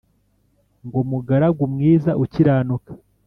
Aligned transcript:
Ngo 0.85 0.99
mugaragu 1.09 1.63
mwiz’ 1.73 2.03
ukiranuka 2.23 2.91